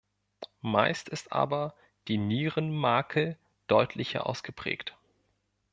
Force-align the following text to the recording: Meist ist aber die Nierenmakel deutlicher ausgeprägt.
Meist 0.63 1.09
ist 1.09 1.31
aber 1.31 1.75
die 2.07 2.17
Nierenmakel 2.17 3.37
deutlicher 3.67 4.25
ausgeprägt. 4.27 4.97